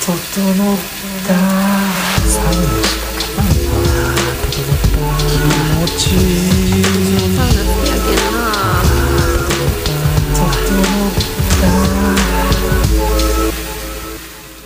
[0.00, 0.16] 整っ
[1.26, 1.34] た。
[2.26, 2.58] サウナ
[4.50, 5.36] 整った気
[5.76, 6.02] 持ち。
[6.14, 6.16] い
[6.80, 6.82] い
[7.36, 8.40] サウナ好きやけんな
[10.34, 11.12] 整っ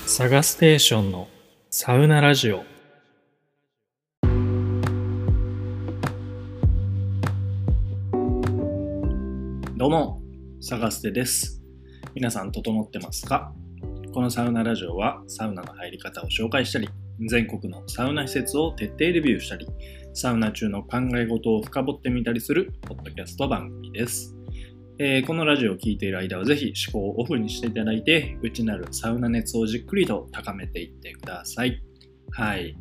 [0.05, 1.29] たサガステーションの
[1.71, 2.63] サウナラジオ。
[9.77, 10.23] どうも、
[10.61, 11.61] サガステです。
[12.15, 13.53] 皆さん整ってますか？
[14.15, 16.89] このサウナラジオはサウナの入り方を紹介したり、
[17.29, 19.67] 全国のサウナ施設を徹底レビューしたり、
[20.13, 24.37] サウナ中の考え事を深掘ってみたりするポッドキャスト番組です。
[25.01, 31.83] えーこのラジオを聴いている間はぜひ思考をオフにしていただいて、内なるサウナ熱をじっくりと高めていってください。
[32.31, 32.77] はい。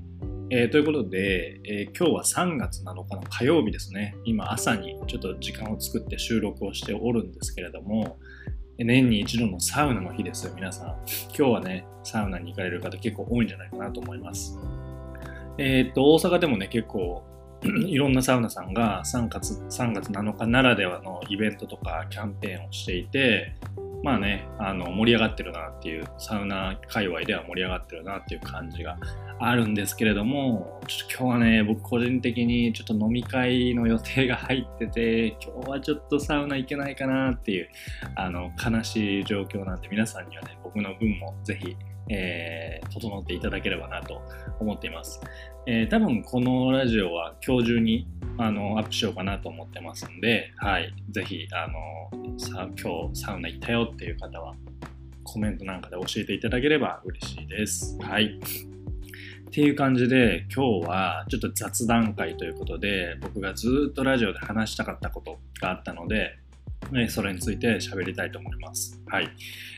[0.52, 4.16] えーということで、えー今日は3月7日の火曜日ですね。
[4.24, 8.20] 今朝にちょっと時間を作って収録をしておるんですけれども、
[8.80, 10.88] 年に一度のサウナの日ですよ、皆さん。
[11.38, 14.58] 今日はね、サウナに行かれる方結構多いんじゃないかなと思います。
[15.58, 17.24] えーっと、大阪でもね、結構
[17.88, 23.56] いろんなサウナさんが3月 ,3 月7日ならではのイベントとかキャンペーンをしていて、
[24.04, 28.98] まあね、あの盛り上がってるなっていう、サウナ界隈では盛り上がってるなっていう感じが
[29.40, 37.70] あるんですけれども、ちょっと今日はね、僕個人的にちょっと飲み会の予定が入ってて、今日はちょっとサウナ行けないかなっていう、
[38.16, 41.78] あの、悲しい状況なんで、皆さんにはね、僕の分もぜひ、
[42.10, 44.22] えー整っていただければなと
[44.60, 45.20] 思っています。
[45.66, 54.56] えー多分このラジオは今日中にあのアップしようかなと思ってますんで、はい、ぜひあのさ今日サウナ行ったよっていう方は
[55.24, 57.98] コメントなんかで教えていただければ嬉しいです。
[58.02, 58.40] はい。
[59.54, 66.40] っていう感じで今日はちょっと雑談会ということで僕がずっとラジオで話したかったことがあったので、
[66.96, 69.03] えそれについて喋りたいと思います。
[69.14, 69.30] はい。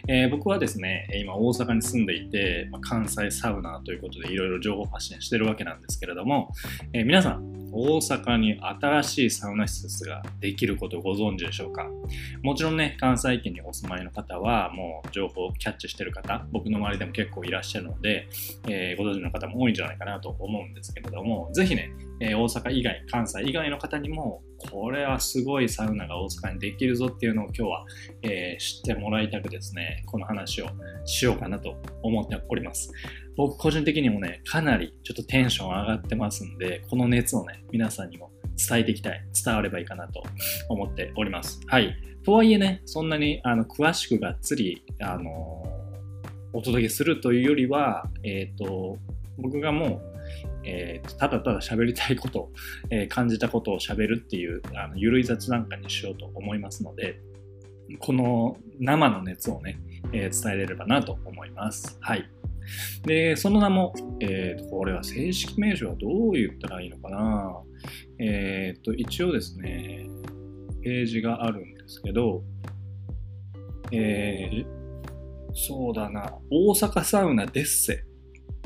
[0.08, 6.54] えー僕はですね、今大阪に住んでいて、まあ関西サウナということでいろいろ情報発信してるわけなんですけれども、
[6.94, 11.86] えー皆さん、大阪に新しいサウナ施設ができることをご存知でしょうか？
[12.44, 18.30] もちろんね、関西圏にお住まいの方はもう情報をキャッチしてる方、僕の周りでも結構いらっしゃるので、
[18.70, 27.86] えーご存知の方も多いんじゃないかなと思うんですけれども、ぜひね、え大阪以外、関西以外の方にも、これはすごいサウナが大阪にできるぞっていうのを今日は、
[28.22, 30.68] え知ってもらいたくですね、この話を
[31.06, 32.92] しようかなと思っております。
[33.36, 38.32] 僕個人的にもね、かなりちょっとテンション上がってますんで、この熱をね、皆さんにも
[38.70, 40.24] 伝えていきたい、伝わればいいかなと
[40.70, 41.60] 思っております。
[41.68, 41.96] はい。
[42.24, 45.64] とはいえね、そんなにあの詳しくがっつり、あの
[46.54, 48.98] お届けするというよりは、えっ、と、
[49.38, 50.02] 僕がもう、
[50.64, 52.50] えーただただ喋りたいこと、
[52.90, 57.20] えー感じたことを喋るっていうあのゆるい雑談会にしようと思いますので、
[58.00, 59.80] この生の熱をね、
[60.12, 61.98] えー伝えれればなと思います。
[62.02, 62.30] はい。
[63.04, 67.62] で、その名も、えーと、これは正式名称はどう言ったらいいのかな
[68.20, 70.08] えっ、と、一応ですね、
[70.82, 72.44] ページがあるんですけど、
[73.92, 74.76] えー
[75.56, 78.04] そうだな、大阪サウナデッセ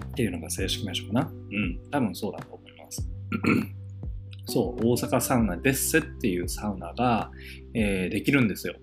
[0.07, 1.21] っていうのが正式名称かな。
[1.21, 3.07] うん、多分そうだと思います。
[4.49, 7.31] そう、大阪サウナデッセっていうサウナが、
[7.73, 8.75] えーできるんですよ。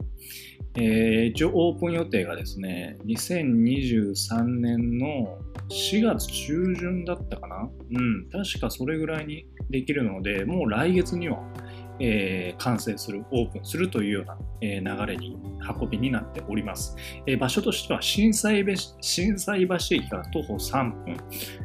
[0.76, 5.38] えー一応オープン予定がですね、2023年の
[5.68, 7.70] 4月中旬だったかな？
[7.90, 11.42] うん、確かそれぐらいにできるので、もう来月には、
[11.98, 15.36] えー完成する、オープンするというような、えー流れに、
[15.80, 16.96] 運びになっております。
[17.26, 21.16] えー場所としては心斎橋、心斎橋駅から徒歩3分、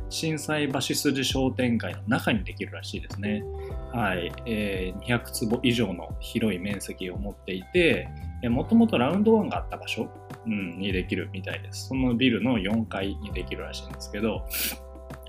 [0.10, 3.44] 心斎橋筋商店街の中にできるらしいですね。
[3.94, 8.08] はい、えー200坪以上の広い面積を持っていて、
[8.50, 10.10] もともとラウンドワンがあった場所、
[10.46, 11.90] うん、にできるみたいです。
[11.90, 14.46] そのビルの4階にできるらしいんですけど、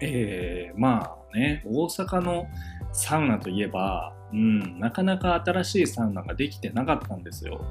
[0.01, 2.47] えーまあね、大阪の
[2.93, 7.65] サウナといえば、うん、なかなか新しいサウナができてなかったんですよ。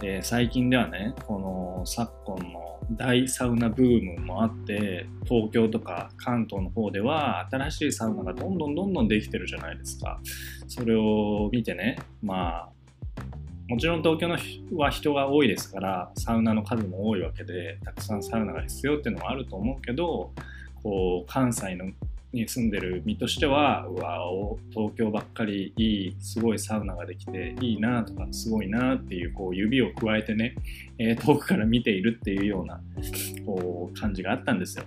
[0.00, 10.20] で最近ではね、この昨今の大サウナブームもあって、東京とか関東の方では新しいサウナがどんどんどんどんできてるじゃないですか。
[10.68, 12.68] それを見てね、まあ、
[13.68, 14.38] もちろん東京の
[14.78, 20.32] は人が多いですから、サウナの数も多いわけで、たくさんサウナが必要っていうのはあると思うけど、
[20.82, 21.92] こう、関西の
[22.32, 30.54] に住んでる身としては、うわお東京ばっかりいい、すごいサウナができていいなとか、すごいなっていう、こう、指を加えてね、
[30.98, 32.80] えー遠くから見ているっていうような、
[33.46, 34.84] こう、感じがあったんですよ。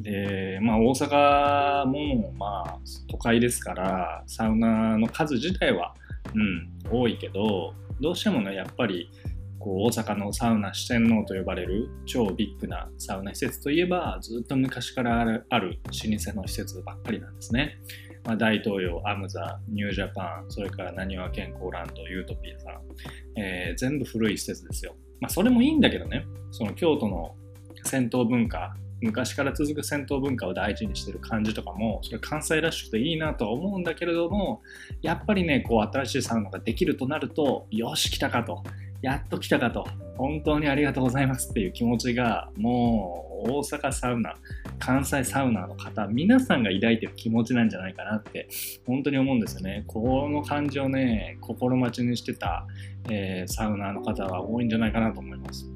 [0.00, 2.78] で、まあ、大阪も、まあ、
[3.10, 5.94] 都会ですから、サウナの数自体は、
[6.34, 9.10] うん、多いけど、どうしてもね、やっぱり、
[9.58, 17.78] こう大阪のサウナ四天王と呼ばれる超ビッグなサウナ施設といえばずっと昔からあるある老舗の施設ばっかりなんですね。
[18.24, 24.96] まあ、大東洋、アムザ、ニュージャパン、それからなにわ健康ランド、ユートピアさん、えー、全部古い施設ですよ。
[25.20, 27.36] まあ、それもいいんだけどね、その京都の
[27.84, 34.62] 銭湯文化、昔から続く銭湯文化を大事にしてる感じとかも、それ関西らしくていいなとは思うんだけれども、
[35.02, 38.64] やっぱりね、こう新しいサウナができるとなると、よし、来たかと。
[39.06, 39.86] やっと来たかと。
[40.16, 44.34] 本当にありがとうございますっていう気持ちが、もう大阪サウナ、
[44.80, 48.48] 関西サウナーの方、皆さんが抱いてる気持ちなんじゃないかなって、
[48.84, 49.84] 本当に思うんですよね。
[49.86, 52.66] この感じをね、心待ちにしてた、
[53.08, 55.70] えー、サウナーの方は多いんじゃないかなと思います。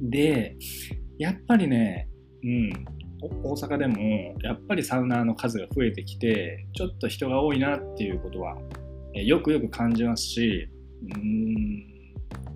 [0.00, 0.56] で、
[1.18, 2.08] やっぱりね、
[2.42, 2.70] うん、
[3.42, 8.56] 大阪でもやっぱりサウナーの数が増えてきてちょっと人が多いなっていうことは
[9.14, 10.68] よくよく感じますし
[11.14, 11.91] うん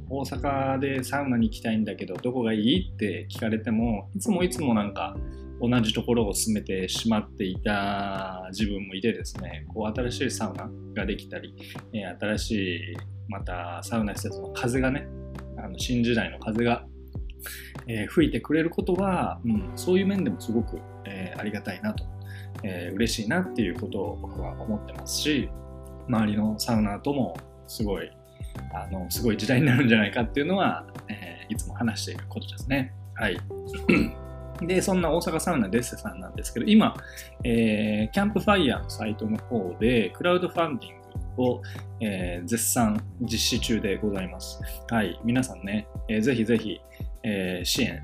[0.08, 2.90] 大阪でサウナに行きたいんだけどどこがいい？
[2.92, 5.16] って聞かれてもいつもいつもなんか
[5.60, 9.66] 同じところを進めてしまっていた自分もいてですね。
[9.68, 11.54] こう新しいサウナができたり
[11.92, 12.80] 新しい
[13.28, 15.08] またサウナ施設の風がね
[15.58, 16.86] あの新時代の風が
[17.86, 22.04] え、吹いてくれることは、うん、そういう面でもすごく、え、ありがたいなと、
[22.64, 25.48] えー、嬉しいなっていうことを僕は思ってますし
[26.08, 27.36] 周りのサウナとも
[27.68, 28.10] すごい
[28.72, 32.92] あのすごい時代になるんじゃないかっていうのは、えー、いつも話していることですね。
[33.14, 33.38] はい。
[34.66, 36.94] で、そんな大阪サウナデッセさんなんですけど、今、
[37.44, 41.00] えー、キャンプファイヤーのサイトの方で、クラウドファンディン
[41.36, 41.62] グを、
[42.00, 44.60] えー、絶賛実施中でございます。
[44.90, 45.20] はい。
[45.24, 46.80] 皆さんね、えー、ぜひぜひ、
[47.28, 48.00] えー、支援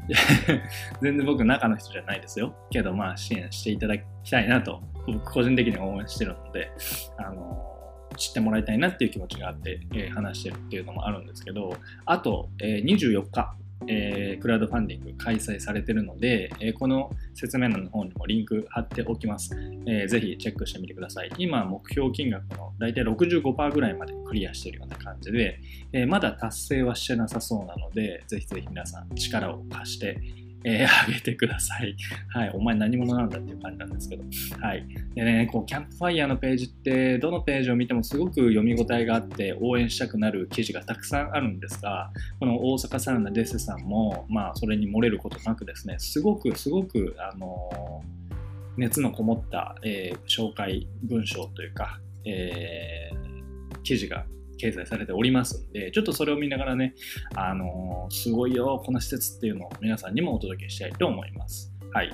[1.01, 6.73] 全然僕中の人じゃないですよけどまあ支援していただきたいなと僕個人的に応援してるので
[7.19, 7.73] あの
[8.17, 11.77] 知ってもらいたいなっていう気持ちがあって、えー、話してるっていうのもあるんですけど
[12.07, 13.55] あと、えー、24日
[13.89, 19.55] えー、クラウドファンディング開催されてるので、えー、この説明欄の方にもリンク貼っておきます、
[19.87, 21.31] えー、ぜひチェックしてみてください。
[21.39, 25.59] 今、目標金額の大体65%ぐらいまでクリアしてるような感じで、
[25.93, 30.19] えまだ達成はしてなさそうなので、ぜひぜひ皆さん力を貸して、
[30.65, 31.97] えー、あげてください。
[32.29, 32.51] はい。
[32.55, 34.25] お前何者なんだっていう感じなんですけど。
[34.61, 34.87] はい。
[35.15, 48.35] でね、こう、キャンプファイヤーのページって、どのページを見てもすごく読み応えがあって、応援したくなる記事がたくさんあるんですが、この大阪サウナデスさんも、まあ、それに漏れることなくですね、すごく、すごく、あのー、
[48.79, 54.25] 熱のこもった、えー、紹介文章というか、えー、記事が
[54.63, 56.95] 掲載されておりますんで、ちょっとそれを見ながらね、
[57.35, 61.73] あのー、すごいよ、この施設っていうのを皆さんにもお届けしたいと思います。
[61.93, 62.13] はい。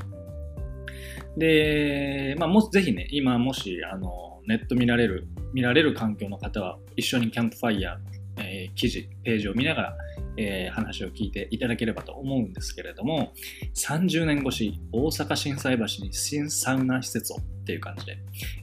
[1.37, 7.99] で、まあ、もぜひね、今もし、あの、ネット見られる、見られる環境の方は、一緒にキャンプファイヤー、
[8.41, 9.97] えー、記事、ページを見ながら、
[10.37, 13.33] えー、話を聞いていただければと思うんですけれども、
[13.75, 18.19] 30年越し、大阪心斎橋に新サウナ施設をっていう感じで、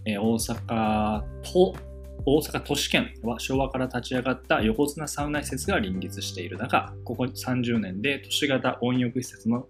[0.06, 1.76] えー、大阪と
[2.28, 9.68] 大阪都市圏は昭和から立ち上がった横綱サウナ施設が林立している中、ここ30年で都市型温浴施設の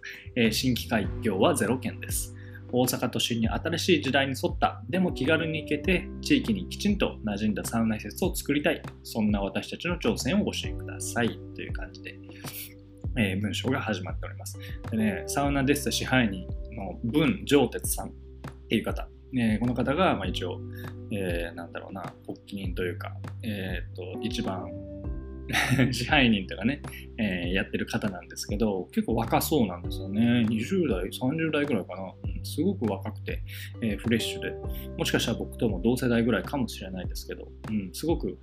[0.52, 2.34] 新規開業は0件です。
[2.72, 8.82] 大阪都心に新しい時代に沿った、でも気軽に行けて、地域にきちんと馴染んだサウナ施設を作りたい。
[9.04, 11.38] そんな私たちの挑戦をご支援ください。
[11.56, 12.18] という感じで、
[13.18, 14.58] えー、文章が始まっております。
[14.92, 18.12] でね、サウナデッサ支配人の文上哲さんっ
[18.70, 20.60] ていう方、えー、この方が、まあ、一応、
[21.12, 23.14] えー、なんだろうな、発起人というか、
[23.44, 24.70] えー、っと、一番
[25.92, 26.82] 支配人とかね、
[27.18, 30.46] えー、やってる方なんですけど、結構若そうなんですよね。
[30.50, 32.14] 20代、30代ぐらいかな。
[32.46, 33.44] すごく若くて、
[33.82, 34.52] えー、フレッシュで、
[34.98, 38.38] もしかしたら僕とも同世代ぐらいかもしれないですけど、うん、すごく、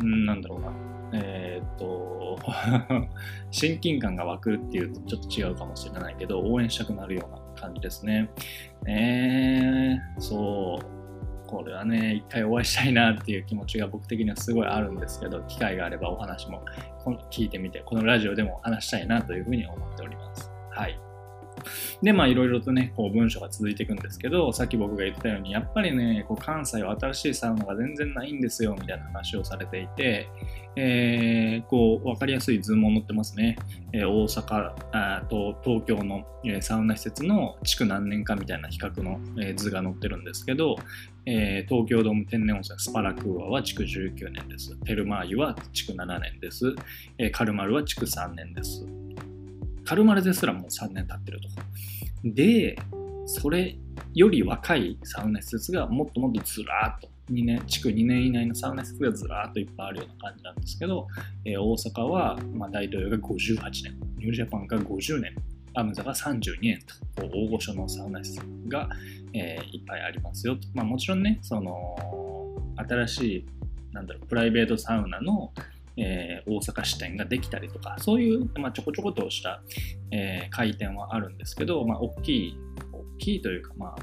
[0.00, 0.72] うん、なんだろうな、
[1.14, 2.38] えー、っと、
[3.50, 8.30] 親近感が湧くっていうとちょっと違うかもしれないけど、応援したくなるような感じですね。
[8.84, 10.98] ねそう。
[11.48, 16.62] これはね、一回お会いしたいなっていう気持ちが僕的にはすごいあるんですけど、機会があればお話も
[17.30, 20.52] 聞いてみて、このラジオでも話したいなというふうに思っております。
[20.70, 21.07] はい。
[22.02, 30.28] で、まあいろいろとね、こう文章が続いていくんですけど、さっき僕が言ったように、やっぱりね、こう関西は新しいサウナが全然ないんですよ、みたいな話をされていて、
[30.76, 33.56] えー、こう、わかりやすい図も載ってますね。
[33.92, 40.76] えー、大阪あと東京の、え、サウナ施設の築何年かみたいな比較の、え、図が載ってるんですけど、
[41.26, 44.76] えー、東京ドーム天然温泉スパラクーアは築19年です。
[44.84, 46.74] テルマー湯は築7年です。
[47.18, 48.86] えー、カルマルは築3年です。
[49.88, 51.48] カルマルですらもう3年経ってると。
[52.22, 52.78] で、
[53.24, 53.74] それ
[54.12, 61.06] より若いサウナ施設がもっともっとずらーっと2年、築2年以内のサウナ施設がずらーっといっぱいあるような感じなんですけど、
[61.46, 65.34] えー大阪は、まあ、大統領が58年、ニュージャパンが50年、
[65.72, 66.78] アムザが32年
[67.16, 68.90] と、大御所のサウナ施設が、
[69.32, 70.68] えーいっぱいありますよと。
[70.74, 71.96] まあ、もちろんね、その、
[72.76, 73.46] 新しい、
[73.94, 75.50] なんだろう、プライベートサウナの、
[75.98, 79.62] えー大阪支店ができたりとか、そういう、まあ、ちょこちょことした、
[80.12, 82.58] えー回転はあるんですけど、まあ、大きい、
[82.92, 83.96] 大きいというか、まあ、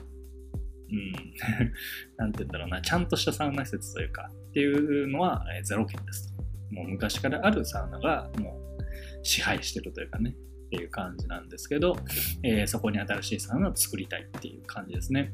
[0.92, 1.12] うん、
[2.18, 6.36] なんて言うんだろうな、ちゃんとしたサウナ施設というか、っていうのは、えーゼロ件です。
[6.72, 10.36] もう昔からあるサウナがもう支配してるというかね、
[10.66, 11.96] っていう感じなんですけど、
[12.44, 15.32] えーそこに新しいサウナを作りたいっていう感じですね。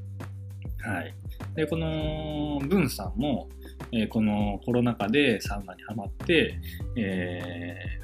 [0.83, 1.13] はい。
[1.55, 3.49] で、この文さんも、
[3.93, 6.59] えーこのコロナ禍でサウナにハマって、
[6.95, 8.01] えー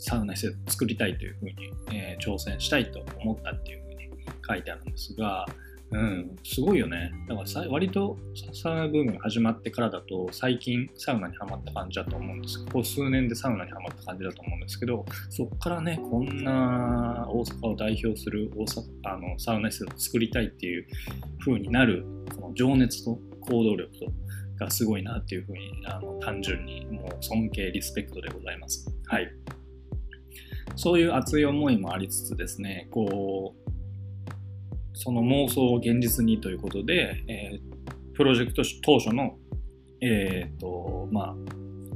[0.00, 1.54] サウナ施設を作りたいというふうに、
[1.92, 4.10] えー挑戦したいと思ったっていうふうに
[4.48, 5.44] 書いてあるんですが、
[5.90, 7.10] うん、すごいよね。
[7.28, 8.18] だからさ割と
[8.52, 20.86] サウナブームが始まってからだと最近サウナにはまった感じだと思うんですここ数年でサウナにはまった感じだと思うんですけど、そこからね、こんな大阪を代表する大阪あのサウナ施設を作りたいっていう
[21.44, 22.04] 風になる、
[22.38, 24.06] この情熱と行動力と
[24.58, 28.86] がすごいなっていうふうにあの単純にもう尊敬、リスペクトでございます。
[29.06, 29.30] はい。
[30.76, 33.70] そういう熱い思いもありつつですね、こう、
[34.94, 37.78] その妄想を現実にということで、えー
[38.18, 39.38] プロジェクト当初の、
[40.00, 41.34] えっ、と、まあ、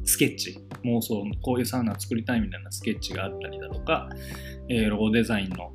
[0.04, 4.09] スケッチ、妄想こういうサウナ作りたいみたいなスケッチがあったりだとか、
[4.69, 5.73] えーロゴデザインの、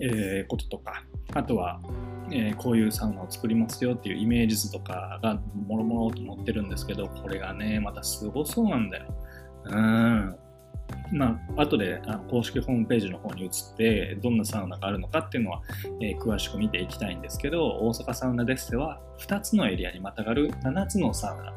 [0.00, 1.04] えーこととか、
[1.34, 1.82] あとは、
[2.30, 9.04] えーこういうサウナを作りますよっていうイメージ図とかがもろもろと載ってるんですけど、これがね、またすごそうなんだよ。
[9.64, 10.36] うん。
[11.12, 15.62] まあ、後であ公式ホームページの方に移って、どんなサウナがあるのかっていうのは、
[16.00, 21.52] えー詳しく見ていきたいんですけど、大阪サウナデッセは2つのエリアにまたがる7つのサウナ、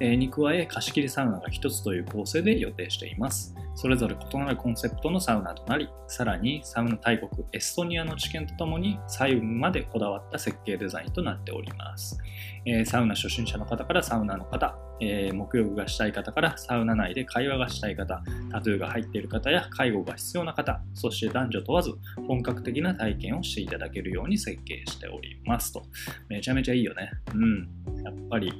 [0.00, 3.54] に加え貸し切りサウナが1つという構成で予定しています。
[3.74, 12.18] それぞれ異なるコンセプトのサウナとなり、さらにサウナ大国エストニアの知見とともに細部までこだわった設計デザインとなっております。
[12.66, 21.92] えーサウナ初心者の方からサウナの方、えー沐浴がしたい方からサウナ内で会話がしたい方、タトゥーが入っている方や介護が必要な方、そして男女問わず
[22.26, 25.82] 本格的な体験をしていただけるように設計しておりますと。
[26.28, 27.10] めちゃめちゃいいよね。
[27.32, 27.68] うん。
[28.04, 28.52] やっぱり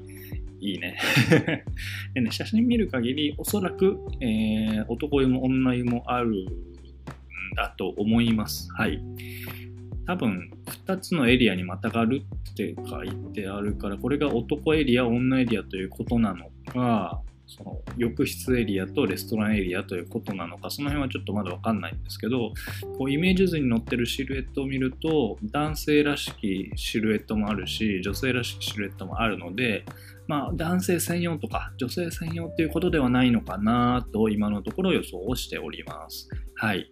[0.61, 0.99] いいね。
[2.15, 6.47] でね、写真見る限り、おそらく、えー男湯も女湯もあるん
[7.57, 8.69] だと思います。
[8.73, 9.01] はい。
[10.07, 10.51] 多分、
[10.87, 22.53] 2つのエリアにまたがるって書いてあるから、これが男エリア、女エリアということなのか、その浴室エリアとレストランエリアということなのか、その辺はちょっとまだわかんないんですけど、
[22.99, 29.85] こうイメージ図に載ってるシルエットを見ると、男性らしきシルエットもあるし、女性らしきシルエットもあるので、
[30.27, 36.29] まあ、男性専用とか女性専用っていうことではないのかなと今のところ予想をしております。
[36.55, 36.91] はい。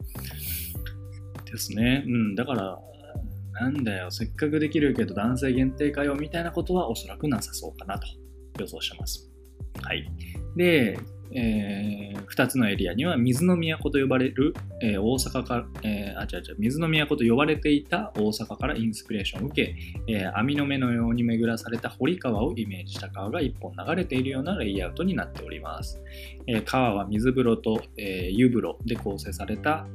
[1.44, 2.02] ですね。
[2.06, 2.78] うん、だから、
[3.60, 8.06] なんだよ、せっかくできるけど男性限定かよみたいなことはおそらくなさそうかなと
[8.58, 9.30] 予想してます。
[9.82, 10.10] はい。
[10.56, 10.98] で、
[11.32, 19.76] え2つのエリアには水の都と呼ばれる、えー大阪から、えーあ、違う違う、水の都と呼ばれていた大阪からインスピレーションを受け、
[20.08, 26.00] えー網の目のように巡らされた堀川をイメージした川が1本流れているようなレイアウトになっております。
[26.46, 29.86] えー川は水風呂と、えー湯風呂で構成された、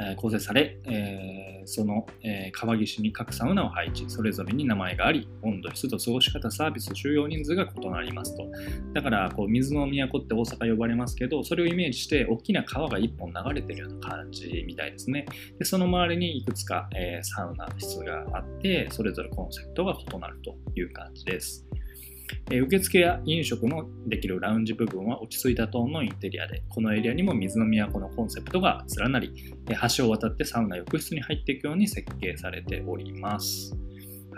[0.00, 8.50] え構成され、えーその、えー川岸に各サウナを配置、それぞれに名前があり、温度、湿度、過ごし方、サービス、収容人数が異なりますと。
[8.94, 15.26] だから、こう水の都って大阪呼ばれますけど、それをイメージして、大きな川が一本流れてるような感じみたいですね。
[15.58, 21.66] で、その周りにいくつか、えーサウナ室があって、それぞれコンセプトが異なるという感じです。
[22.50, 29.32] 受付や飲食のできるラウンジ部分は落ち着いたトーンのインテリアで、このエリアにも水の都のコンセプトが連なり、
[29.96, 33.76] 橋を渡ってサウナ浴室に入っていくように設計されております。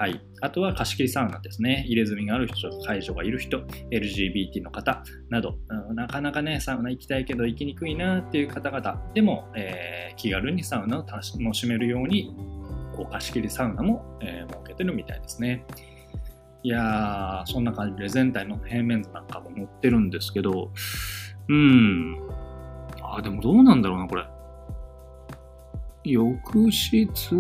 [0.01, 0.19] はい。
[0.41, 1.85] あとは貸し切りサウナですね。
[1.87, 5.59] 入れ墨がある人、介助がいる人、LGBT の方など、
[5.93, 12.35] なかなかね、サウナ行きたいけど行きにくいなっていう方々でも、えー気軽にサウナを楽しめるように、
[12.95, 15.67] こう貸し切りサウナも、えー設けてるみたいですね。
[16.63, 20.71] いやー、そんな感じで全体の平面図なんかも載ってるんですけど、
[21.49, 22.19] うん。
[23.03, 24.27] あ、でもどうなんだろうな、これ。
[26.05, 27.37] 浴室？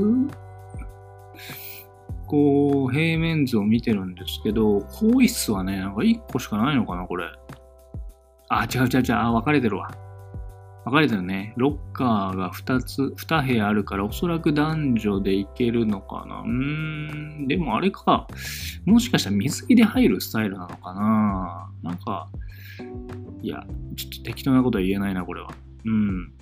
[2.27, 7.27] こう、平面図を見てるんですけど、更衣室はね、なんか1個しかないのかな、これ。
[8.49, 9.91] あ、違う違う違う、あ、分かれてるわ。
[10.85, 11.53] 分かれてるね。
[11.57, 16.41] ロッカーが2つ、2部屋あるから、おそらく男女で行けるのかな。
[16.41, 18.27] うーん、でもあれか。
[18.87, 21.71] もしかしたら水着で入るスタイルなのかな。
[21.83, 22.29] なんか、
[23.43, 23.65] いや、
[23.97, 25.51] ちょっと適当なことは言えないな、これは。
[25.85, 26.33] うん。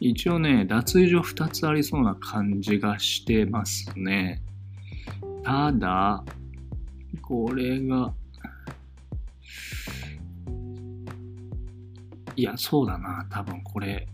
[0.00, 4.42] 一応ね、脱衣所2つありそうな感じがしてますね。
[5.42, 6.24] ただ、
[7.22, 8.12] これが、
[12.38, 14.06] いや、そうだな、多分これ。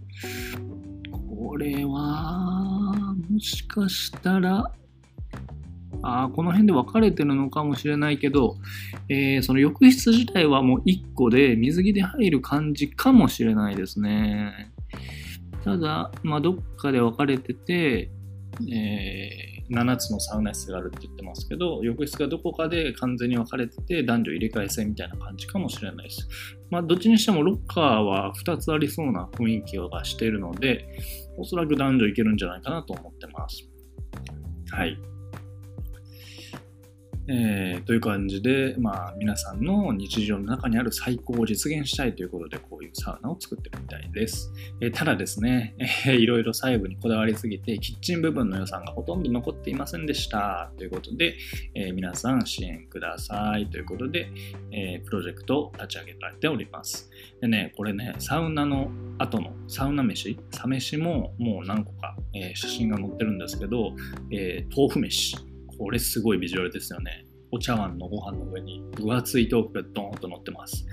[1.28, 4.72] これは、もしかしたら、
[6.00, 8.56] あこの辺で分かれてるのかもしれないけど、
[9.10, 14.72] えーその浴室自体はもう1個で水着で入る感じかもしれないですね。
[15.62, 18.10] ただ、まあ、どっかで分かれてて、
[18.72, 26.28] え7つのサウナ室があるって言ってますけど、浴室がどこかで完全に分かれてて、男女入れ替え制みたいな感じかもしれないです。
[26.70, 30.86] まあ、どっちにしてもロッカーは2つありそうな雰囲気がしているので、
[31.38, 33.68] おそらく男女いけるんじゃないかなと思ってます。
[34.70, 35.13] はい。
[37.26, 44.52] えーという感じで、まあ、皆さんの日常の中にある最高を実現したいということで、こういうサウナを作ってるみたいです。
[44.80, 50.70] えーただですね、え ーいろいろ細部にこだわりすぎて、キッチン部分の予算がほとんど残っていませんでした。
[50.76, 51.36] ということで、
[51.74, 54.28] えー皆さん支援くださいということで、
[54.70, 57.10] えープロジェクトを立ち上げられております。
[57.40, 63.96] でね、これね、サウナの後のサウナ飯、サ飯ももう何個か、えー写真が載ってるんですけど、
[64.30, 65.53] えー豆腐飯。
[65.78, 67.26] これすごいビジュアルですよね。
[67.50, 70.84] お茶碗のご飯の上に分厚い豆腐がドーンと乗ってます。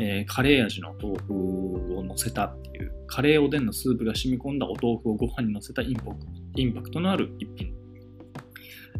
[0.00, 6.16] えーカレー味の豆腐を乗せたっていう、カレーおでんのスープが染み込んだお豆腐をご飯に乗せたインパクト
[6.56, 7.74] インパクトのある一品、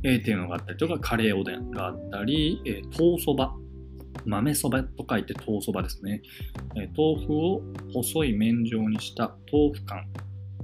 [0.02, 3.54] えーっていうのがあったりとか、カレーおでんがあったり、えー豆そば。
[4.24, 6.20] 豆そばと書いて豆そばですね。
[6.76, 7.62] えー豆腐を
[7.94, 10.04] 細い麺状にした豆腐干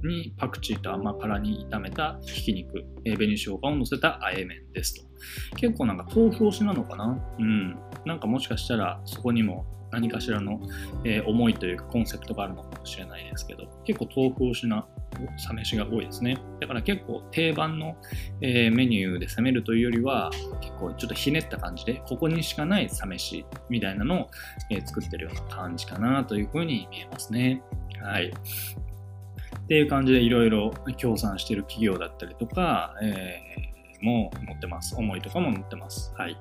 [0.07, 5.07] にパクチーと甘辛に炒めたひき肉、えー紅生姜を乗せたあえ麺ですと。
[5.55, 7.17] 結構なんか豆腐推しなのかな？
[7.39, 7.77] うん。
[8.05, 10.59] なんかもしかしたらそこにも何かしらの、
[11.05, 14.87] えー思いというかコンセプトがあるのかもしれないですけど、結構豆腐推しな
[15.37, 16.37] サ飯が多いですね。
[16.59, 17.95] だから結構定番の、
[18.41, 24.29] えーメニューで攻めるというよりは、結構ちょっとひねった感じで、ここにしかないサ飯みたいなのを、
[24.71, 27.61] えー作ってるような感じかなというふうに見えますね。
[28.01, 28.33] はい。
[29.73, 34.95] っていう感じでいろいろ協賛してる企業だったりとか、えーも載ってます。
[34.97, 36.13] 思いとかも載ってます。
[36.17, 36.37] はい。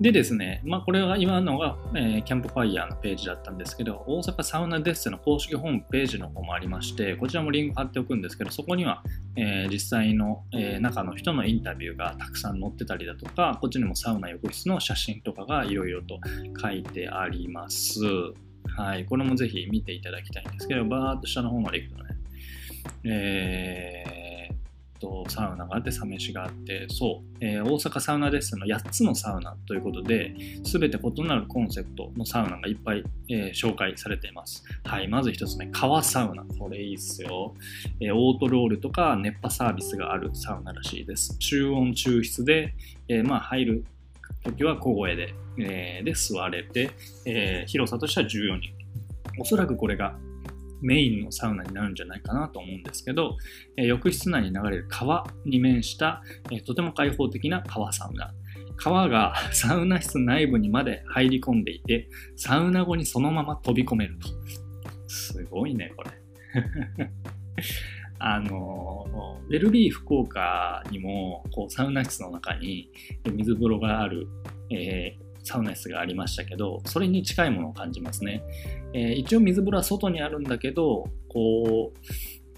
[0.00, 9.04] でですね、まあこれは今のが、えーキャンプファイヤーのページだったんですけど、大阪サウナデッセの公式ホームページの方もありまして、こちらもリンク貼っておくんですけど、そこには、
[9.36, 16.18] えー実際の、えー中の人のインタビューがたくさん載ってたりだとか、こっちにもサウナ浴室の写真とかがいろいろと
[16.60, 18.00] 書いてあります。
[18.76, 22.16] はい、これもぜひ見ていただきたいんですけど、バーっと下の方まで行くとね、
[23.04, 24.56] えーっ
[25.00, 30.34] と、サウナがあって、サ飯があって、そう、えー大阪サウナデッセの8つのサウナということで、
[30.64, 34.62] すべて異なるコンセプトのサウナがいっぱい、えー紹介されています。
[34.84, 36.44] はい、まず一つ目、川サウナ。
[36.58, 37.54] これいいっすよ。
[38.00, 41.38] えーオートロールとか熱波サービスがあるサウナらしいです。
[41.38, 42.74] 中温中湿で、
[43.08, 43.84] えーまあ入る
[44.46, 46.90] 時は小声で、えーで座れて、
[47.24, 48.72] えー広さとしては14人。
[49.38, 50.16] おそらくこれが
[50.80, 53.36] メインのサウナになるんじゃないかなと思うんですけど、
[53.76, 58.32] えー浴室内に流れる川に面した、えーとても開放的な川サウナ。
[58.76, 64.28] 川が サウナ室内部にまで入り込んでいて、サウナ後にそのまま飛び込めると。
[65.08, 66.10] すごいね、これ。
[68.18, 69.06] あの、
[69.48, 72.90] ベルビー福岡にもこうサウナ室の中に
[73.24, 74.28] え水風呂がある、
[74.70, 78.42] えーサウナ室がありましたけど、それに近いものを感じますね。
[78.92, 81.98] えー一応水風呂は外にあるんだけど、こう、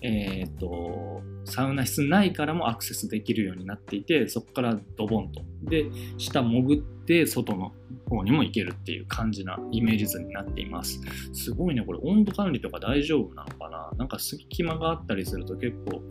[0.00, 5.42] えっ、と、サウナ室内からもアクセスできるようになっていて、そこからドボンと。
[5.64, 5.86] で、
[6.18, 7.72] 下潜って外の
[8.08, 11.00] 方にも行けるっていう感じなイメージ図になっています。
[11.32, 13.90] すごいね、これ温度管理とか大丈夫なのかな？
[13.96, 16.02] なんか隙間があったりすると結構、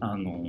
[0.00, 0.44] あの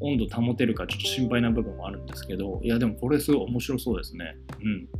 [0.00, 4.36] 温度保てるかちょっと心配な部分もあるんですけど、いやでもこれすごい面白そうですね。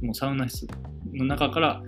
[0.00, 0.06] うん。
[0.06, 0.66] もうサウナ室
[1.12, 1.82] の中から、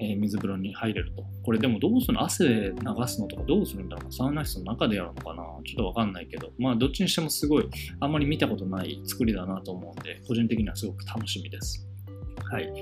[0.00, 1.24] え水風呂に入れると。
[1.44, 2.22] これでもどうするの？
[2.22, 2.74] 汗流
[3.06, 4.12] すのとかどうするんだろう？
[4.12, 5.42] サウナ室の中でやるのかな？
[5.64, 6.50] ちょっとわかんないけど。
[6.58, 7.68] まあどっちにしてもすごい、
[8.00, 11.86] あんまり見たことない作りだなと思うんで、個人的にはすごく楽しみです。
[12.50, 12.72] はい。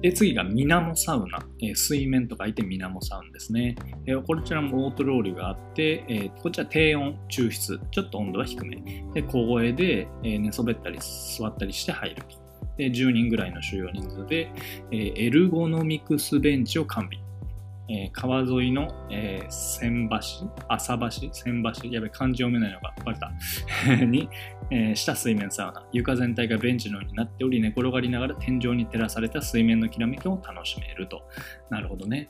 [0.00, 1.44] で、次が水面サウナ。
[1.60, 3.74] えー水面と書いて水面サウナですね。
[4.06, 7.80] えーこちらもオートロールがあって、えーこちら低温、抽出。
[7.90, 8.76] ちょっと温度は低め。
[9.12, 10.98] で、小声で、え寝そべったり
[11.36, 12.47] 座ったりして入ると。
[12.78, 14.50] で、10人ぐらいの収容人数で、
[14.90, 17.22] えーエルゴノミクスベンチを完備。
[17.90, 20.16] えー川沿いの、えー千橋、
[20.68, 23.32] 浅橋、千橋、やべ、漢字読めないのがバレた。
[24.06, 24.28] に、
[24.70, 25.82] えー下水面サウナ。
[25.92, 31.22] 床全体がベンチのようになっており、寝転がりながら天井に照らされた水面のきらめきを楽しめると。
[31.70, 32.28] なるほどね。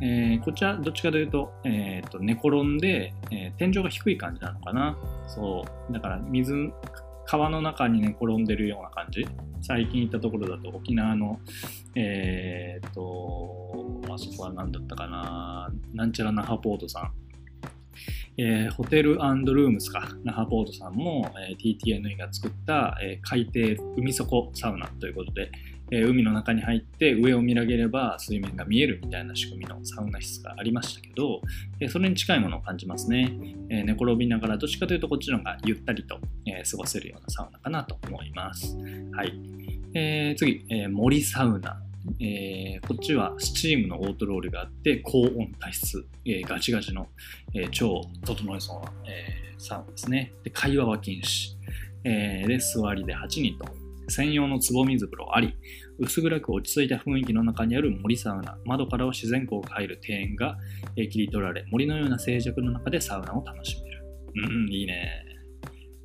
[0.00, 4.96] えーこちら、どっちかというと、えーと寝転んで、えー天井が低い感じなのかな。
[5.26, 5.92] そう。
[5.92, 6.70] だから、水、
[7.26, 9.26] 川の中に寝転んでるような感じ？
[9.62, 11.40] 最近行ったところだと、沖縄の、
[11.94, 15.70] えーと、あそこは何だったかな？
[15.94, 17.12] なんちゃら那覇ポートさん。
[18.36, 19.12] えーホテル
[19.54, 25.50] ルームスか、那覇ポートさんも、えー TTNE が作った、えー海底海底サウナということで、
[25.90, 31.40] えー海の中に入って上を見上げれば水面が見えるみたいな仕組みのサウナ室がありましたけど、
[31.80, 33.36] えーそれに近いものを感じますね。
[33.68, 38.76] えー寝転びながらどっちかというとこっちの方がゆったりと、え過ごせるようなサウナかなと思います。
[39.12, 39.32] はい。
[39.94, 41.80] え次、え森サウナ。
[42.20, 47.08] えーこっちはスチームのオートロールがあって高温多湿、えーガチガチの、
[47.54, 50.32] えー超整えそうな、えサウナですね。
[50.42, 51.54] で会話は禁止、
[52.04, 53.64] えーで座りで8人と
[54.08, 55.56] 専用の壺水風呂あり
[55.98, 60.56] 薄暗く落ち着いた雰囲気の中にある森サウナ窓からは自然光が入る庭園が、
[60.96, 64.04] 切り取られ森のような静寂の中でサウナを楽しめる
[64.36, 65.24] うんいいね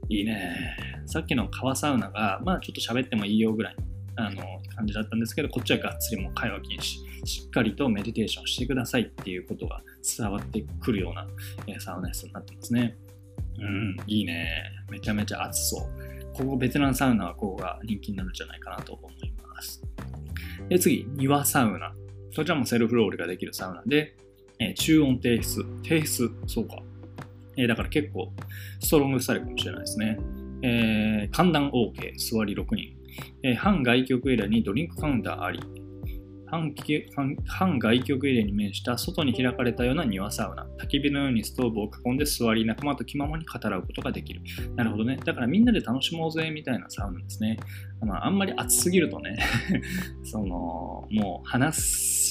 [0.09, 3.83] いいねさっきの川サウナがまあちょっと喋ってもいいよぐらいの
[4.19, 4.43] あの
[4.75, 6.81] 感じだったんですけど、こっちはがっつりも会話禁止、
[7.25, 9.81] しっかりとメディテーションしてくださいっていうことが
[10.17, 12.97] 伝わってくるような、サウナ室になってますね。
[13.57, 14.63] うん、いいね。
[14.89, 16.18] めちゃめちゃ暑そう。
[16.33, 19.13] ここベテランサウナはこうが人気になるんじゃないかなと思い
[19.47, 19.81] ます。
[20.69, 21.93] で、次、庭サウナ。
[22.35, 24.15] こちらもセルフロールができるサウナで、
[24.59, 25.65] えー中音提出。
[25.83, 26.81] 提出、そうか。
[27.57, 28.31] えーだから結構
[28.79, 30.19] ストロングスタイルかもしれないですね。
[30.61, 32.95] えー寒暖 OK、座り6人。
[33.43, 35.59] えー半外局エリアにドリンクカウンターあり、
[36.49, 36.73] 半
[37.45, 44.41] 半外局エリアに面した外に開かれたような庭サウナ、焚き火のようにストーブを囲んで座り、仲間と気ままに語らうことができる。
[44.75, 45.19] なるほどね。
[45.23, 47.57] だからみんなで楽しもうぜみたいなサウナですね。
[48.01, 49.37] まあ、あんまり暑すぎるとね、
[50.23, 51.81] その、もう話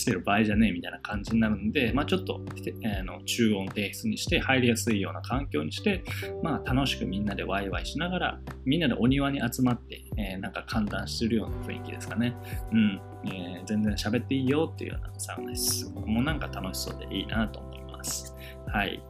[0.00, 6.04] してる場合じゃねえみたいな感じになるんで、まあちょっと、てあの中温低湿にして入りやすいような環境にして、
[6.42, 12.34] まあ楽しくみんなでワイワイしながら、みんなでお庭に集まって、えーなんか寒暖してるような雰囲気ですかね。
[12.72, 13.00] うん。
[13.26, 15.90] えー全然喋っていいよっていうようなサウナです。
[15.90, 18.34] もうなんか楽しそうでいいなと思います。
[18.66, 19.02] はい。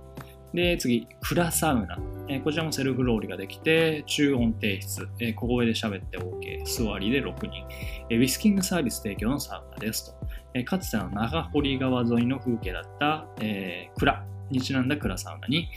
[0.54, 1.98] で、次、蔵サウナ。
[2.30, 7.66] えこちらもセルフロールができて、中温低湿、え小声で喋って OK、座りで6人、
[8.10, 10.26] えウィスキングサービス提供のサウナですと。
[10.54, 15.68] えかつての長堀川沿いの風景だった、えー蔵にちなんだ蔵サウナに、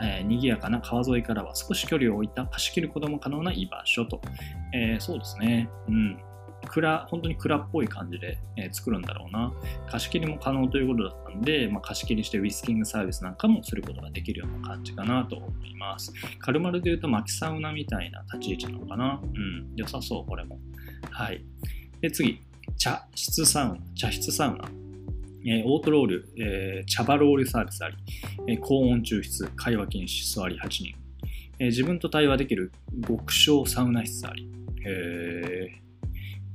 [0.00, 4.20] えー賑やかな川沿いからは少し距離を置いた貸し切ることも可能な居場所と。
[4.72, 5.68] えーそうですね。
[5.88, 6.18] うん。
[6.74, 9.52] 蔵、本当に蔵っぽい感じで、え作るんだろうな。
[9.86, 16.12] 貸し切りも可能ということだったんで、まあ、貸し切りしてウィスキングサービスなんかもすることができるような感じかなと思います。
[16.40, 19.20] カルマルで言うと巻きサウナみたいな立ち位置なのかな。
[19.22, 19.72] うん。
[19.76, 20.58] 良さそう、これも。
[21.10, 21.44] はい。
[22.00, 22.40] で、次。
[22.76, 23.76] 茶室サウナ。
[23.94, 24.68] 茶室サウナ。
[25.46, 27.96] えーオートロール、えー茶葉ロールサービスあり、
[28.48, 30.94] えー高温抽出、会話禁止、座り8人、
[31.58, 32.72] え自分と対話できる
[33.06, 34.48] 極小サウナ室あり、
[34.86, 35.68] え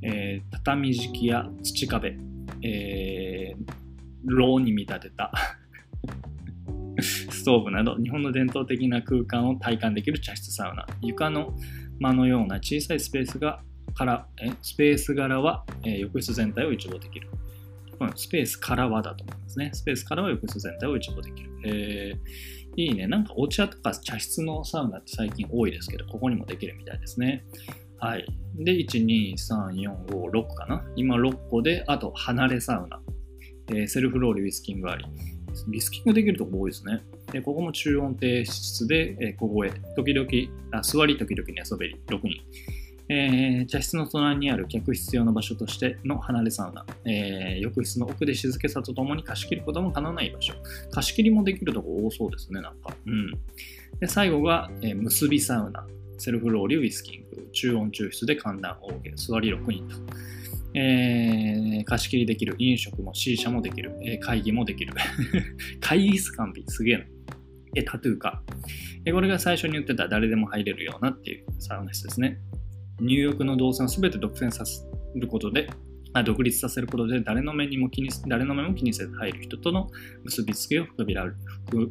[0.02, 2.18] えー畳敷きや土壁、
[2.64, 5.32] えー、ろうに見立てた
[7.02, 11.54] ストーブなど日本の伝統的な空間を体感できる茶室サウナ床の
[12.00, 13.62] 間のような小さいスペースが
[13.94, 17.30] からえスペース柄は、えー浴室全体を一望できる
[18.00, 19.72] うんスペースからはだと思いますね。
[19.74, 21.50] スペースからは浴室全体を一望できる。
[21.66, 23.08] えーいいね。
[23.08, 27.44] なんかお茶とか茶室のサウナって最近多いですけど、ここにもできるみたいですね。
[28.00, 28.26] はい。
[28.56, 30.84] で、1、2、3、4、5、6かな。
[30.96, 33.00] 今6個で、あと離れサウナ。
[33.72, 35.06] えーセルフロールウィスキングあり。
[35.68, 37.02] ウィスキングできるとこ多いですね。
[37.32, 39.70] で、ここも中温低湿で、えー小声。
[39.96, 40.30] 時々、
[40.72, 41.96] あ座り時々に遊べり。
[42.08, 42.42] 6人。
[43.12, 50.54] えー茶室の隣にある客室用の場所としての離れサウナ、えー浴室の奥で静けさとともに貸し切ることも可能な居場所。
[50.92, 52.96] 貸し切りもできるとこ多そうですね、なんか。
[53.06, 53.32] うん。
[54.00, 55.86] で、最後が、えー結びサウナ。
[56.20, 57.50] セルフローリュウィスキング。
[57.54, 59.16] 中温抽出で寒暖 OK。
[59.16, 59.96] 座り6人と。
[60.76, 62.56] えー貸し切りできる。
[62.60, 63.98] 飲食も C 社もできる。
[64.04, 64.94] えー会議もできる。
[65.82, 66.68] 会議室完備。
[66.68, 67.04] すげえな。
[67.76, 68.44] え、タトゥーか。
[69.06, 72.40] えこれが最初に言ってた誰でも入れるようなっていうサウナ室ですね。
[73.00, 74.84] 入浴の動線を全て独占させ
[75.16, 75.70] ることで、
[76.26, 79.90] 独立させることで誰の目にも気に誰の目も気にせず入る人との
[80.24, 81.36] 結びつきを深められる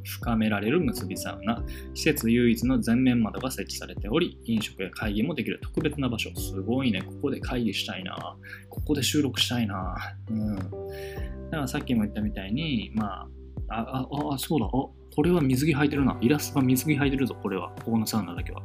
[0.04, 1.62] 深められる結びサウナ。
[1.94, 6.35] 施設唯一の全面窓が設置されており、飲食や会議もできる特別な場所。
[6.35, 7.02] すごいね。
[7.02, 8.37] ここで会議したいな。
[8.68, 9.96] ここで収録したいな。
[10.31, 10.57] うん。
[10.57, 13.28] だからさっきも言ったみたいに、ま
[13.68, 16.16] あ、あ、あ、あそうだ、おこれは水着履いてるな。
[16.20, 17.70] イラストが水着履いてるぞ、これは。
[17.85, 18.62] ここのサウナだけは。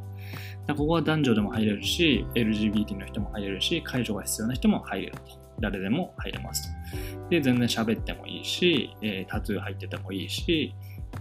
[0.66, 5.43] だここは男女でも入れるし、LGBT の人も入れるし、介助が必要な人も入れると。
[5.60, 7.28] 誰でも入れますと。
[7.30, 10.74] で、全然喋ってもいいし、えー、タトゥー入っててもいいし、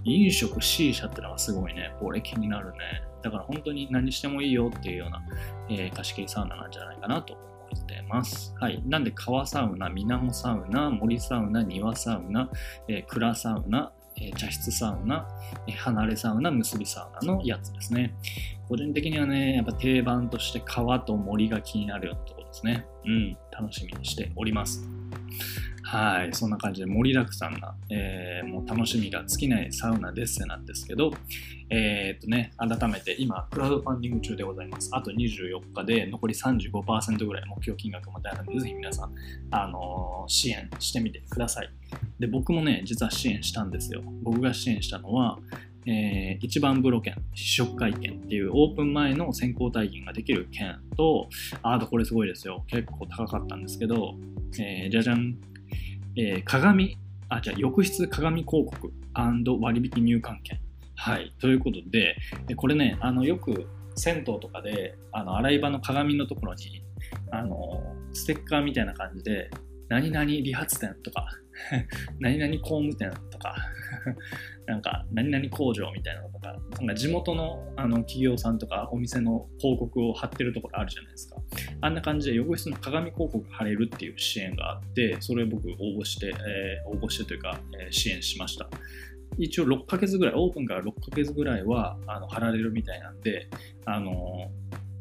[0.04, 2.80] 飲食 C 社ってのがすごいね、これ気になるね。
[3.22, 5.24] だから本当に何してもいいよっていうような、
[5.70, 8.54] えー、貸し切りサウナなんじゃないかなと思ってます。
[8.60, 8.84] はい。
[8.86, 12.50] なんで川サウナ、水面サウナ、森サウナ、庭サウナ、
[12.88, 15.28] えー、蔵サウナ、え茶室サウナ、
[15.68, 18.14] え離れサウナ、結びサウナのやつですね。
[18.68, 22.86] 個人的にはね、やっぱ定番として川と森が気になるよとですね。
[23.06, 24.88] うん、楽しみにしております。
[25.82, 31.12] はい、そんな感じで盛りだくさんな、えー、もう楽しみが尽きないサウナデッセなんですけど、
[31.70, 34.90] えー、っとね、改めて今、クラウドファンディング中でございます。
[34.94, 39.14] あと24日で残り35%ぐらい目標金額まであるので、ぜひ皆さん、
[39.52, 41.70] あのー、支援してみてください。
[42.20, 44.02] で、僕もね、実は支援したんですよ。
[44.22, 45.40] 僕が支援したのは、
[45.86, 51.30] えー、一番風呂券、試食会券っていうオープン前の先行体験ができる券と、
[51.62, 52.64] あとこれすごいですよ。
[52.68, 54.16] 結構高かったんですけど、
[54.60, 55.38] えー、じゃじゃん、
[56.16, 56.98] えー、鏡、
[57.30, 58.94] あ、じゃあ浴室鏡広告
[59.62, 60.60] 割引入館券。
[60.96, 61.34] はい。
[61.40, 62.16] ということで、
[62.56, 66.84] これね、あの、よく銭湯とかで、あの、洗い場の鏡のところに、
[67.32, 67.82] あの、
[68.14, 69.50] ステッカーみたいな感じで、
[69.90, 71.28] 何々理髪店とか、
[72.20, 73.56] 何々工務店とか、
[74.66, 81.38] なんか何々工場みたいなのとか、なんか地元のあの企業さんとかお店の広告を貼ってるところあるじゃないですか。
[81.82, 88.70] あんな感じで浴室の鏡広告貼れるっていう支援があって、それを僕応募して、えー、応募してというか、えー、支援しました。
[89.38, 93.48] 一応6ヶ月ぐらい、オープンから6ヶ月ぐらいはあの貼られるみたいなんで、
[93.86, 94.52] あの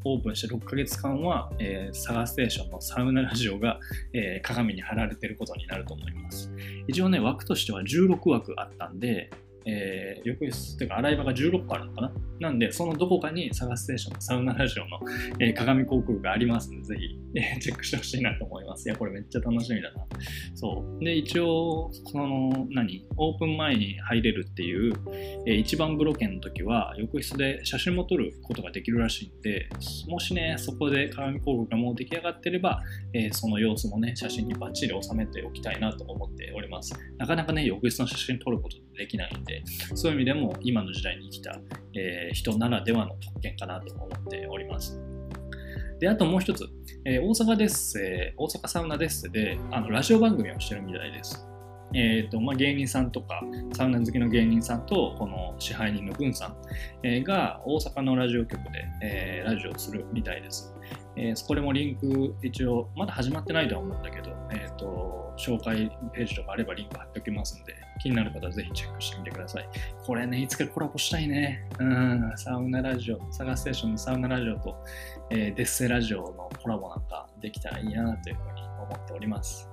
[0.05, 3.79] オープンして6ヶ月間は、えー、サガステーションのサウナラジオが、
[4.13, 6.51] えー、鏡に貼られてることになると思います。
[6.89, 9.31] 一応ね、枠としては16枠あったんで、
[9.67, 12.13] えー、浴室っていうか洗い場が16個あるのかな？
[12.41, 14.99] なんで、そのどこかにサガステーションサウナラジオの、
[15.39, 18.89] えー、鏡広告がありますので、ぜひ、えー、チェックしてほしいなと思います。
[18.89, 20.05] いや、これめっちゃ楽しみだな。
[20.55, 21.05] そう。
[21.05, 23.07] で、一応、その、何？
[23.17, 24.95] オープン前に入れるっていう、
[25.47, 29.69] えー、一番風呂券の時は、浴室で写真も撮ることができるらしいんで、
[30.09, 32.83] もしね、そこで鏡広告がもう出来上がってれば、
[33.15, 36.93] えー、その様子もね、写真にバッチリ収めておきたいなと思っております。
[37.19, 39.63] なかなかね、浴室の写真撮ることできないんで、
[39.95, 41.61] そういう意味でも今の時代に生きた、
[41.95, 45.01] えー、人ならではの特権かなと思っております。
[46.01, 46.67] で、あともう一つ、
[47.05, 51.47] えー、大阪です、えー、大阪サウナですで、あのラジオ番組をしてるみたいです。
[51.95, 53.43] えーとまあ、芸人さんとか
[53.75, 56.57] サウナ好きの芸人さんとこの支配人の軍さん、
[57.03, 58.71] えー、が大阪のラジオ局で、
[59.03, 60.75] えー、ラジオをするみたいです。
[61.17, 69.69] えー、これもリンク一応まだ始まってないとは思うんだけど、えーと、紹介ページとかあればリンク貼っておきますので気になる方はぜひチェックしてみてください。
[70.05, 71.65] これね、いつかコラボしたいね。
[71.79, 74.77] うん、サウナラジオ、サガステーションのサウナラジオと、
[75.31, 79.69] えー、デッセラジオのコラボなんかできたらいいなというふうに思っております。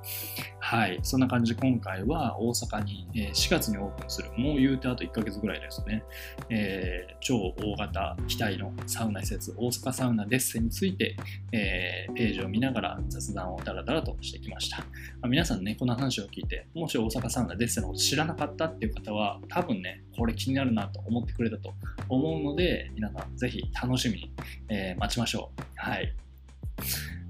[0.59, 6.03] はい、そんな感じで今回は大阪に、え4月にオープンする、もう言うてあと1ヶ月ぐらいですね、
[6.49, 11.15] えー、超大型機体のサウナ施設、大阪サウナデッセについて、
[11.51, 14.83] えー、ページを見ながら雑談をダラダラとしてきました。
[15.21, 21.73] ま、皆さんね、この話を聞いて、もし大阪サウナデッセのこと知らなかったっていう方は、多分ね、これ気になるなと思ってくれたと
[22.09, 24.31] 思うので、皆さんぜひ楽しみに、
[24.69, 25.61] えー、待ちましょう。
[25.75, 26.13] はい。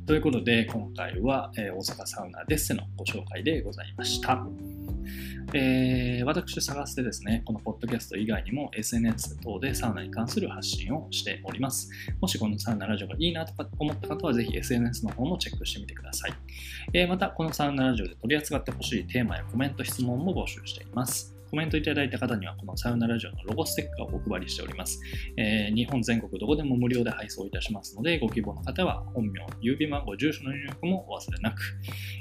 [0.09, 4.43] ということで、今回は、えー、大阪サウナデッセのご紹介でございました。
[5.53, 11.91] えー、私探してですね、このポッドキャスト以外にも SNS 等でサウナに関する発信をしております。
[12.19, 16.33] もしこのサウナラジオがいいなと思った方はぜひ SNS の方もチェックしてみてください。
[16.91, 21.38] えー、また、このサウナラジオで取り扱ってほしいテーマやコメント、質問も募集しています。
[21.49, 24.99] コメントいただいた方には、このサウナラジオのロゴステッカーをお配りしております。
[25.38, 31.62] えー、日本全国どこでも無料で配送いたしますので、ご希望の方は本名、郵便番号、住所の入力もお忘れなく。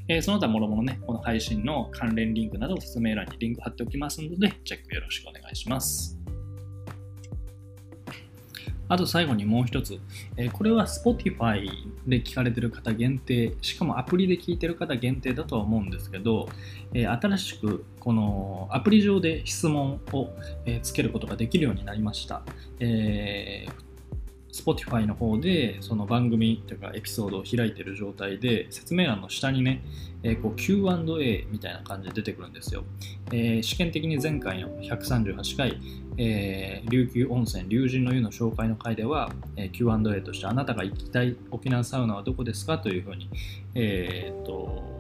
[0.09, 6.18] えー、その他、もろもろね、この配信の関連リンクなどを説明欄にリンク貼っておきますので、チェックよろしくお願いします。
[8.89, 9.99] あと最後にもう一つ、
[10.37, 11.69] え、これは Spotify
[12.07, 16.49] で聞かれてる方限定、しかもアプリで聞いてる方限定だとは思うんですけど、
[16.95, 20.31] え、新しくこのアプリ上で質問を、
[20.65, 22.43] え、つけることができるようになりました。
[22.81, 23.88] えー
[24.53, 29.83] Spotify の方でその番組というかエピソードを開いている状態で説明欄の下にね、
[30.23, 32.85] えー、こう Q&A みたいな感じで出てくるんですよ。
[33.31, 35.79] えー、試験的に前回の138回、
[36.17, 43.29] えー、琉球温泉龍神の湯の紹介の回では、えー、Q&A としてあなたが行きたい沖縄サウナはどこですかというふうに、
[43.75, 44.98] えー、と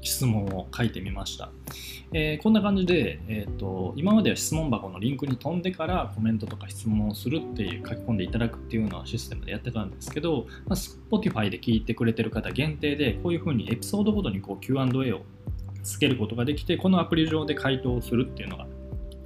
[0.00, 1.50] 質問を書いてみました。
[2.12, 15.20] えーこんな感じで、えーと、今までは質問箱のリンクに飛んでからコメントとか質問をするっていう書き込んでいただくっていうのはシステムでやってたんですけど、まあ、Spotify で聞いてくれてる方限定でこういうふうにエピソードごとにこう Q&A を
[15.82, 18.66] つけることができてこのアプリ上で回答するっていうのが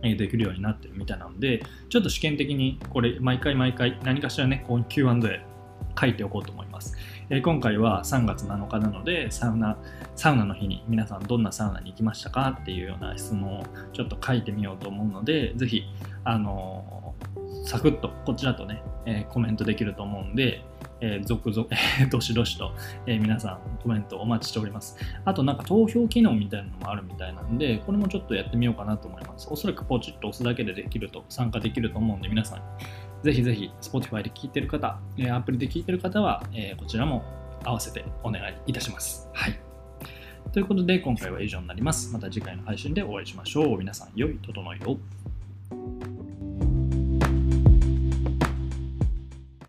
[0.03, 5.41] できるようになってるみたいなのでちょっと試験的にこれ毎回毎回何かしらねこう Q&A
[6.01, 6.97] 書いておこうと思います、
[7.33, 9.79] えー今回は3月7日なのでサウナ
[10.17, 12.59] サウナの日に皆さんどんなサウナに行きましたか？
[12.61, 13.65] っていうような質問を
[13.95, 15.83] ちょっと書いてみようと思うのでぜひ
[16.25, 17.33] あのー
[17.65, 20.63] サクッとこちらとね、えーコメントできると思うんで、
[21.01, 22.73] えー続々、えーどしどしと、
[23.07, 24.99] えー皆さんコメントお待ちしております。
[25.25, 29.49] あとなんか投票機能みたいなのもあるみたいなんで、これもちょっとやってみようかなと思います。
[29.51, 32.63] おそらくポチッと押すだけでできると、参加できると思うんで、皆さん、
[33.23, 37.23] ぜひぜひ Spotify で聞いてる方、えアプリで聞いてる方は、えこちらも
[37.65, 39.29] 合わせてお願いいたします。
[39.33, 39.59] はい。
[40.53, 42.13] ということで、今回は以上になります。
[42.13, 43.79] また次回の配信でお会いしましょう。
[43.79, 44.99] 皆さん、良い整いを。